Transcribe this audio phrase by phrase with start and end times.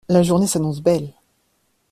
[0.09, 1.13] La journée s’annonce belle.